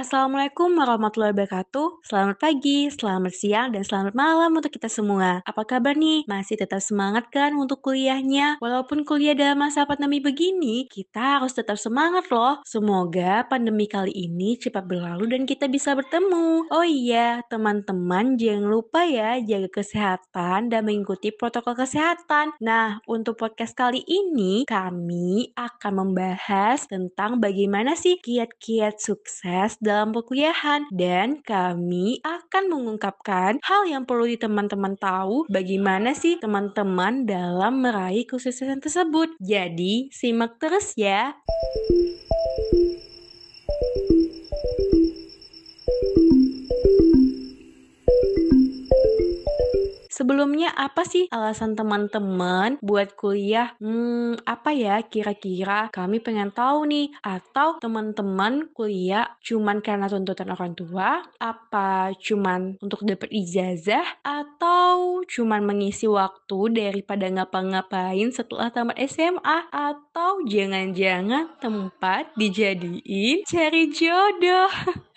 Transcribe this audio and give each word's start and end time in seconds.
Assalamualaikum 0.00 0.80
warahmatullahi 0.80 1.36
wabarakatuh. 1.36 2.00
Selamat 2.08 2.40
pagi, 2.40 2.88
selamat 2.88 3.36
siang, 3.36 3.68
dan 3.76 3.84
selamat 3.84 4.16
malam 4.16 4.48
untuk 4.56 4.72
kita 4.72 4.88
semua. 4.88 5.44
Apa 5.44 5.68
kabar 5.68 5.92
nih? 5.92 6.24
Masih 6.24 6.56
tetap 6.56 6.80
semangat 6.80 7.28
kan 7.28 7.52
untuk 7.52 7.84
kuliahnya? 7.84 8.56
Walaupun 8.64 9.04
kuliah 9.04 9.36
dalam 9.36 9.60
masa 9.60 9.84
pandemi 9.84 10.16
begini, 10.16 10.88
kita 10.88 11.36
harus 11.36 11.52
tetap 11.52 11.76
semangat 11.76 12.32
loh. 12.32 12.64
Semoga 12.64 13.44
pandemi 13.44 13.84
kali 13.84 14.08
ini 14.16 14.56
cepat 14.56 14.88
berlalu 14.88 15.36
dan 15.36 15.44
kita 15.44 15.68
bisa 15.68 15.92
bertemu. 15.92 16.72
Oh 16.72 16.80
iya, 16.80 17.44
teman-teman 17.52 18.40
jangan 18.40 18.72
lupa 18.72 19.04
ya 19.04 19.36
jaga 19.36 19.68
kesehatan 19.68 20.72
dan 20.72 20.80
mengikuti 20.80 21.28
protokol 21.28 21.76
kesehatan. 21.76 22.56
Nah, 22.64 23.04
untuk 23.04 23.36
podcast 23.36 23.76
kali 23.76 24.00
ini, 24.08 24.64
kami 24.64 25.52
akan 25.52 25.92
membahas 25.92 26.88
tentang 26.88 27.36
bagaimana 27.36 27.92
sih 27.92 28.16
kiat-kiat 28.16 28.96
sukses 28.96 29.76
dalam 29.90 30.14
perkuliahan 30.14 30.86
dan 30.94 31.42
kami 31.42 32.22
akan 32.22 32.70
mengungkapkan 32.70 33.58
hal 33.58 33.82
yang 33.90 34.06
perlu 34.06 34.30
di 34.30 34.38
teman-teman 34.38 34.94
tahu 34.94 35.50
bagaimana 35.50 36.14
sih 36.14 36.38
teman-teman 36.38 37.26
dalam 37.26 37.82
meraih 37.82 38.22
kesuksesan 38.22 38.78
tersebut. 38.78 39.34
Jadi, 39.42 40.14
simak 40.14 40.62
terus 40.62 40.94
ya. 40.94 41.34
Sebelumnya 50.30 50.70
apa 50.78 51.02
sih 51.02 51.26
alasan 51.26 51.74
teman-teman 51.74 52.78
buat 52.86 53.18
kuliah? 53.18 53.74
Hmm, 53.82 54.38
apa 54.46 54.70
ya 54.70 55.02
kira-kira? 55.02 55.90
Kami 55.90 56.22
pengen 56.22 56.54
tahu 56.54 56.86
nih. 56.86 57.10
Atau 57.18 57.82
teman-teman 57.82 58.70
kuliah 58.70 59.26
cuman 59.42 59.82
karena 59.82 60.06
tuntutan 60.06 60.54
orang 60.54 60.78
tua? 60.78 61.26
Apa 61.42 62.14
cuman 62.14 62.78
untuk 62.78 63.02
dapat 63.02 63.26
ijazah? 63.26 64.06
Atau 64.22 65.26
cuman 65.26 65.66
mengisi 65.66 66.06
waktu 66.06 66.78
daripada 66.78 67.26
ngapa-ngapain 67.26 68.30
setelah 68.30 68.70
tamat 68.70 69.02
SMA? 69.10 69.66
Atau 69.74 70.46
jangan-jangan 70.46 71.58
tempat 71.58 72.38
dijadiin 72.38 73.42
cari 73.50 73.90
jodoh? 73.90 74.70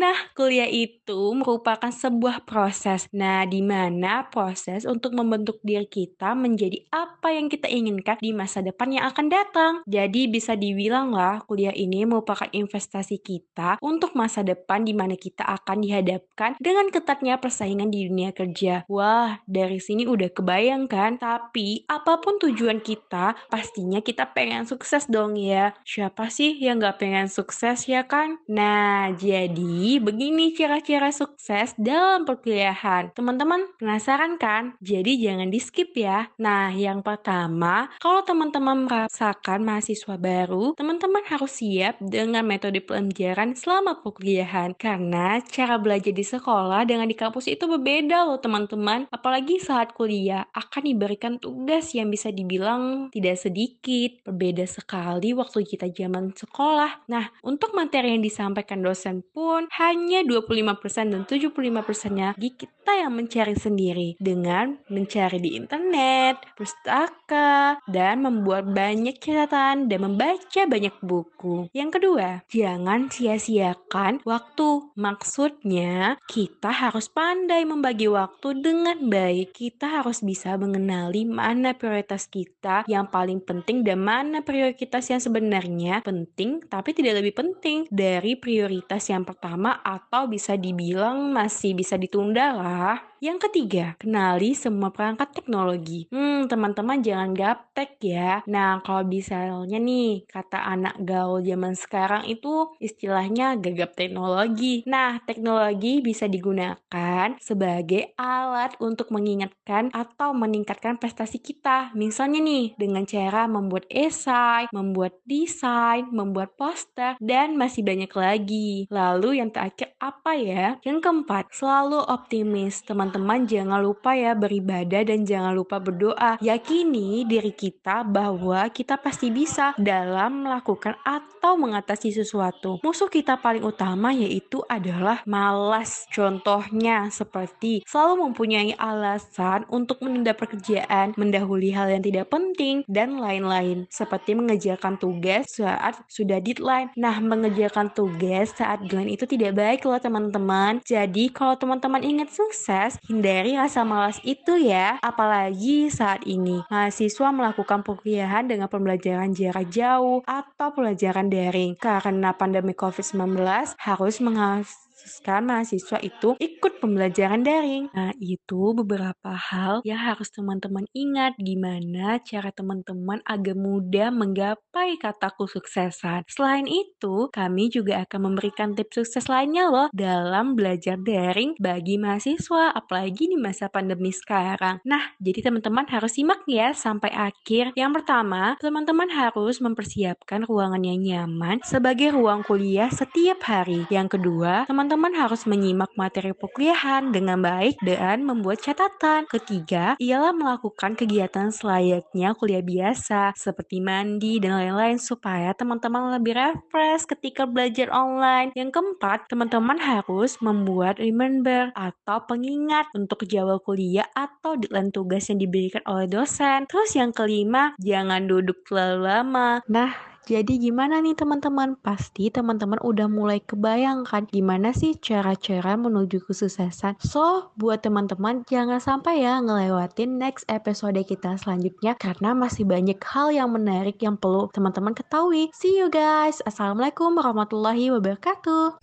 Nah, 0.00 0.16
kuliah 0.32 0.70
itu 0.70 1.34
merupakan 1.36 1.92
sebuah 1.92 2.48
proses. 2.48 3.04
Nah, 3.12 3.44
di 3.44 3.60
mana 3.60 4.24
proses 4.32 4.49
untuk 4.88 5.14
membentuk 5.14 5.60
diri 5.62 5.86
kita 5.86 6.32
menjadi 6.34 6.82
apa 6.90 7.30
yang 7.30 7.46
kita 7.46 7.70
inginkan 7.70 8.18
di 8.18 8.34
masa 8.34 8.64
depan 8.64 8.90
yang 8.90 9.04
akan 9.10 9.26
datang. 9.30 9.72
Jadi 9.86 10.26
bisa 10.26 10.58
dibilang 10.58 11.14
lah 11.14 11.42
kuliah 11.46 11.74
ini 11.74 12.02
merupakan 12.02 12.48
investasi 12.50 13.22
kita 13.22 13.78
untuk 13.78 14.18
masa 14.18 14.42
depan 14.42 14.82
di 14.82 14.96
mana 14.96 15.14
kita 15.14 15.46
akan 15.46 15.84
dihadapkan 15.84 16.56
dengan 16.58 16.90
ketatnya 16.90 17.38
persaingan 17.38 17.92
di 17.92 18.10
dunia 18.10 18.34
kerja. 18.34 18.82
Wah, 18.90 19.38
dari 19.46 19.78
sini 19.78 20.08
udah 20.08 20.32
kebayang 20.32 20.90
kan? 20.90 21.20
Tapi 21.20 21.86
apa 21.86 22.18
pun 22.18 22.40
tujuan 22.40 22.82
kita, 22.82 23.36
pastinya 23.52 24.02
kita 24.02 24.32
pengen 24.32 24.64
sukses 24.64 25.06
dong 25.06 25.36
ya. 25.36 25.76
Siapa 25.84 26.32
sih 26.32 26.56
yang 26.58 26.80
gak 26.80 27.02
pengen 27.02 27.28
sukses 27.28 27.86
ya 27.86 28.08
kan? 28.08 28.40
Nah, 28.48 29.12
jadi 29.14 30.00
begini 30.00 30.56
cara-cara 30.56 31.12
sukses 31.12 31.76
dalam 31.76 32.24
perkuliahan. 32.24 33.12
Teman-teman 33.12 33.68
penasaran 33.76 34.39
kan? 34.40 34.72
Jadi 34.80 35.20
jangan 35.20 35.52
di 35.52 35.60
skip 35.60 35.92
ya. 35.92 36.32
Nah, 36.40 36.72
yang 36.72 37.04
pertama, 37.04 37.92
kalau 38.00 38.24
teman-teman 38.24 38.88
merasakan 38.88 39.60
mahasiswa 39.60 40.16
baru, 40.16 40.72
teman-teman 40.80 41.20
harus 41.28 41.60
siap 41.60 42.00
dengan 42.00 42.40
metode 42.48 42.80
pelajaran 42.80 43.52
selama 43.52 44.00
perkuliahan. 44.00 44.72
Karena 44.80 45.44
cara 45.44 45.76
belajar 45.76 46.16
di 46.16 46.24
sekolah 46.24 46.88
dengan 46.88 47.04
di 47.04 47.12
kampus 47.12 47.52
itu 47.52 47.68
berbeda 47.68 48.24
loh 48.24 48.40
teman-teman. 48.40 49.04
Apalagi 49.12 49.60
saat 49.60 49.92
kuliah 49.92 50.48
akan 50.56 50.88
diberikan 50.88 51.36
tugas 51.36 51.92
yang 51.92 52.08
bisa 52.08 52.32
dibilang 52.32 53.12
tidak 53.12 53.36
sedikit. 53.36 54.24
Berbeda 54.24 54.64
sekali 54.64 55.36
waktu 55.36 55.66
kita 55.66 55.92
zaman 55.92 56.32
sekolah. 56.32 57.04
Nah, 57.12 57.28
untuk 57.44 57.74
materi 57.74 58.16
yang 58.16 58.22
disampaikan 58.22 58.80
dosen 58.80 59.26
pun 59.34 59.66
hanya 59.76 60.22
25% 60.22 61.12
dan 61.12 61.22
75%-nya 61.26 62.38
kita 62.38 62.92
yang 63.06 63.12
mencari 63.16 63.56
sendiri 63.56 64.19
dengan 64.20 64.76
mencari 64.92 65.40
di 65.40 65.56
internet, 65.56 66.44
pustaka, 66.54 67.80
dan 67.88 68.22
membuat 68.22 68.68
banyak 68.70 69.16
catatan 69.16 69.88
dan 69.88 70.00
membaca 70.04 70.62
banyak 70.68 70.94
buku. 71.00 71.72
Yang 71.72 71.90
kedua, 71.98 72.44
jangan 72.52 73.08
sia-siakan 73.08 74.20
waktu. 74.28 74.92
Maksudnya, 74.94 76.20
kita 76.28 76.68
harus 76.68 77.08
pandai 77.08 77.64
membagi 77.64 78.06
waktu 78.06 78.60
dengan 78.60 79.08
baik. 79.08 79.56
Kita 79.56 80.04
harus 80.04 80.20
bisa 80.20 80.54
mengenali 80.60 81.24
mana 81.24 81.72
prioritas 81.72 82.28
kita 82.28 82.84
yang 82.86 83.08
paling 83.08 83.40
penting 83.40 83.80
dan 83.80 84.04
mana 84.04 84.44
prioritas 84.44 85.08
yang 85.08 85.18
sebenarnya 85.18 86.04
penting 86.04 86.60
tapi 86.68 86.92
tidak 86.92 87.22
lebih 87.22 87.34
penting 87.34 87.88
dari 87.88 88.36
prioritas 88.36 89.08
yang 89.08 89.24
pertama 89.24 89.80
atau 89.80 90.28
bisa 90.28 90.54
dibilang 90.54 91.32
masih 91.32 91.72
bisa 91.72 91.96
ditunda 91.96 92.52
lah. 92.52 93.09
Yang 93.20 93.52
ketiga, 93.52 94.00
kenali 94.00 94.56
semua 94.56 94.88
perangkat 94.96 95.36
teknologi. 95.36 96.08
Hmm, 96.08 96.48
teman-teman 96.48 97.04
jangan 97.04 97.36
gaptek 97.36 98.00
ya. 98.00 98.40
Nah, 98.48 98.80
kalau 98.80 99.04
misalnya 99.04 99.76
nih, 99.76 100.24
kata 100.24 100.56
anak 100.56 100.96
gaul 101.04 101.44
zaman 101.44 101.76
sekarang 101.76 102.24
itu 102.24 102.72
istilahnya 102.80 103.60
gagap 103.60 103.92
teknologi. 103.92 104.80
Nah, 104.88 105.20
teknologi 105.28 106.00
bisa 106.00 106.32
digunakan 106.32 107.36
sebagai 107.36 108.16
alat 108.16 108.80
untuk 108.80 109.12
mengingatkan 109.12 109.92
atau 109.92 110.32
meningkatkan 110.32 110.96
prestasi 110.96 111.44
kita. 111.44 111.92
Misalnya 111.92 112.40
nih, 112.40 112.72
dengan 112.80 113.04
cara 113.04 113.44
membuat 113.44 113.84
esai, 113.92 114.72
membuat 114.72 115.20
desain, 115.28 116.08
membuat 116.08 116.56
poster, 116.56 117.20
dan 117.20 117.52
masih 117.60 117.84
banyak 117.84 118.08
lagi. 118.16 118.88
Lalu 118.88 119.44
yang 119.44 119.52
terakhir 119.52 119.92
apa 120.00 120.32
ya? 120.40 120.80
Yang 120.88 121.04
keempat, 121.04 121.52
selalu 121.52 122.00
optimis. 122.08 122.80
Teman-teman 123.10 123.42
jangan 123.42 123.82
lupa 123.82 124.14
ya 124.14 124.38
beribadah 124.38 125.02
dan 125.02 125.26
jangan 125.26 125.50
lupa 125.50 125.82
berdoa. 125.82 126.38
Yakini 126.38 127.26
diri 127.26 127.50
kita 127.50 128.06
bahwa 128.06 128.70
kita 128.70 129.02
pasti 129.02 129.34
bisa 129.34 129.74
dalam 129.82 130.46
melakukan 130.46 130.94
atau 131.02 131.58
mengatasi 131.58 132.14
sesuatu. 132.14 132.78
Musuh 132.86 133.10
kita 133.10 133.34
paling 133.42 133.66
utama 133.66 134.14
yaitu 134.14 134.62
adalah 134.70 135.26
malas. 135.26 136.06
Contohnya 136.14 137.10
seperti 137.10 137.82
selalu 137.82 138.30
mempunyai 138.30 138.78
alasan 138.78 139.66
untuk 139.74 140.06
menunda 140.06 140.30
pekerjaan, 140.30 141.10
mendahului 141.18 141.74
hal 141.74 141.90
yang 141.90 142.06
tidak 142.06 142.30
penting, 142.30 142.86
dan 142.86 143.18
lain-lain. 143.18 143.90
Seperti 143.90 144.38
mengejarkan 144.38 145.02
tugas 145.02 145.50
saat 145.58 145.98
sudah 146.06 146.38
deadline. 146.38 146.94
Nah, 146.94 147.18
mengejarkan 147.18 147.90
tugas 147.90 148.54
saat 148.54 148.86
deadline 148.86 149.18
itu 149.18 149.26
tidak 149.26 149.58
baik 149.58 149.82
loh 149.82 149.98
teman-teman. 149.98 150.78
Jadi 150.86 151.34
kalau 151.34 151.58
teman-teman 151.58 152.06
ingat 152.06 152.30
sukses, 152.30 152.99
hindari 153.08 153.40
dari 153.40 153.56
rasa 153.56 153.88
malas 153.88 154.20
itu 154.20 154.60
ya. 154.60 155.00
Apalagi 155.00 155.88
saat 155.88 156.28
ini, 156.28 156.60
mahasiswa 156.68 157.32
melakukan 157.32 157.80
perkuliahan 157.80 158.44
dengan 158.50 158.68
pembelajaran 158.68 159.32
jarak 159.32 159.72
jauh 159.72 160.20
atau 160.28 160.68
pelajaran 160.76 161.32
daring. 161.32 161.78
Karena 161.78 162.36
pandemi 162.36 162.76
COVID-19 162.76 163.40
harus 163.80 164.16
menghasilkan 164.20 164.89
mengharuskan 165.00 165.42
mahasiswa 165.48 165.98
itu 166.04 166.28
ikut 166.36 166.72
pembelajaran 166.84 167.40
daring. 167.40 167.88
Nah, 167.96 168.12
itu 168.20 168.76
beberapa 168.76 169.32
hal 169.32 169.80
yang 169.88 169.96
harus 169.96 170.28
teman-teman 170.28 170.84
ingat 170.92 171.40
gimana 171.40 172.20
cara 172.20 172.52
teman-teman 172.52 173.24
agar 173.24 173.56
mudah 173.56 174.12
menggapai 174.12 175.00
kata 175.00 175.32
kesuksesan. 175.40 176.28
Selain 176.28 176.68
itu, 176.68 177.32
kami 177.32 177.72
juga 177.72 178.04
akan 178.04 178.32
memberikan 178.32 178.76
tips 178.76 179.00
sukses 179.00 179.32
lainnya 179.32 179.72
loh 179.72 179.88
dalam 179.96 180.52
belajar 180.52 181.00
daring 181.00 181.56
bagi 181.56 181.96
mahasiswa, 181.96 182.76
apalagi 182.76 183.32
di 183.32 183.40
masa 183.40 183.72
pandemi 183.72 184.12
sekarang. 184.12 184.84
Nah, 184.84 185.16
jadi 185.16 185.48
teman-teman 185.48 185.88
harus 185.88 186.12
simak 186.12 186.44
ya 186.44 186.76
sampai 186.76 187.08
akhir. 187.08 187.72
Yang 187.72 188.02
pertama, 188.02 188.60
teman-teman 188.60 189.08
harus 189.08 189.64
mempersiapkan 189.64 190.44
ruangan 190.44 190.84
yang 190.84 191.00
nyaman 191.00 191.64
sebagai 191.64 192.12
ruang 192.12 192.44
kuliah 192.44 192.92
setiap 192.92 193.40
hari. 193.48 193.88
Yang 193.88 194.20
kedua, 194.20 194.68
teman 194.68 194.89
teman-teman 194.90 195.22
harus 195.22 195.46
menyimak 195.46 195.94
materi 195.94 196.34
perkuliahan 196.34 197.14
dengan 197.14 197.38
baik 197.38 197.78
dan 197.78 198.26
membuat 198.26 198.58
catatan. 198.58 199.22
Ketiga, 199.30 199.94
ialah 200.02 200.34
melakukan 200.34 200.98
kegiatan 200.98 201.54
selayaknya 201.54 202.34
kuliah 202.34 202.58
biasa 202.58 203.30
seperti 203.38 203.78
mandi 203.78 204.42
dan 204.42 204.58
lain-lain 204.58 204.98
supaya 204.98 205.54
teman-teman 205.54 206.18
lebih 206.18 206.34
refresh 206.34 207.06
ketika 207.06 207.46
belajar 207.46 207.86
online. 207.94 208.50
Yang 208.58 208.82
keempat, 208.82 209.30
teman-teman 209.30 209.78
harus 209.78 210.34
membuat 210.42 210.98
remember 210.98 211.70
atau 211.78 212.26
pengingat 212.26 212.90
untuk 212.90 213.22
jadwal 213.30 213.62
kuliah 213.62 214.10
atau 214.18 214.58
deadline 214.58 214.90
tugas 214.90 215.30
yang 215.30 215.38
diberikan 215.38 215.86
oleh 215.86 216.10
dosen. 216.10 216.66
Terus 216.66 216.98
yang 216.98 217.14
kelima, 217.14 217.78
jangan 217.78 218.26
duduk 218.26 218.66
terlalu 218.66 219.06
lama. 219.06 219.62
Nah, 219.70 220.09
Jadi 220.30 220.62
gimana 220.62 221.02
nih 221.02 221.18
teman-teman? 221.18 221.74
Pasti 221.82 222.30
teman-teman 222.30 222.78
udah 222.86 223.10
mulai 223.10 223.42
kebayangkan 223.42 224.30
gimana 224.30 224.70
sih 224.70 224.94
cara-cara 224.94 225.74
menuju 225.74 226.22
kesuksesan. 226.22 227.02
So, 227.02 227.50
buat 227.58 227.82
teman-teman 227.82 228.46
jangan 228.46 228.78
sampai 228.78 229.26
ya 229.26 229.42
ngelewatin 229.42 230.22
next 230.22 230.46
episode 230.46 231.02
kita 231.02 231.34
selanjutnya 231.34 231.98
karena 231.98 232.30
masih 232.30 232.62
banyak 232.62 233.02
hal 233.02 233.34
yang 233.34 233.50
menarik 233.50 233.98
yang 233.98 234.14
perlu 234.14 234.46
teman-teman 234.54 234.94
ketahui. 234.94 235.50
See 235.50 235.74
you 235.74 235.90
guys. 235.90 236.38
Assalamualaikum 236.46 237.10
warahmatullahi 237.18 237.90
wabarakatuh. 237.90 238.78